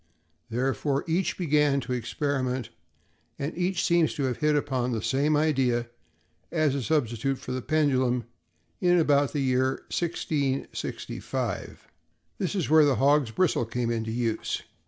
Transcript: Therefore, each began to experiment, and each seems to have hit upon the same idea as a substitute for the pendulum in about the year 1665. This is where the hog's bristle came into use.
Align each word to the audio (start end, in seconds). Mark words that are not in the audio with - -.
Therefore, 0.49 1.03
each 1.07 1.37
began 1.37 1.79
to 1.81 1.93
experiment, 1.93 2.69
and 3.37 3.55
each 3.55 3.85
seems 3.85 4.15
to 4.15 4.23
have 4.23 4.37
hit 4.37 4.55
upon 4.55 4.93
the 4.93 5.01
same 5.03 5.37
idea 5.37 5.91
as 6.51 6.73
a 6.73 6.81
substitute 6.81 7.37
for 7.37 7.51
the 7.51 7.61
pendulum 7.61 8.23
in 8.79 8.97
about 8.97 9.31
the 9.31 9.41
year 9.41 9.85
1665. 9.95 11.87
This 12.39 12.55
is 12.55 12.67
where 12.67 12.83
the 12.83 12.95
hog's 12.95 13.29
bristle 13.29 13.63
came 13.67 13.91
into 13.91 14.09
use. 14.09 14.63